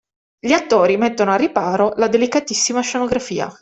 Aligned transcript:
Gli 0.39 0.51
attori 0.53 0.97
mettono 0.97 1.31
al 1.31 1.37
riparo 1.37 1.93
la 1.97 2.07
delicatissima 2.07 2.81
scenografia. 2.81 3.53